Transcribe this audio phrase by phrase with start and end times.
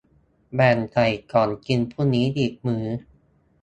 [0.55, 2.85] แบ่งใส่กล่องกินพรุ่งนี้อีกมื้อ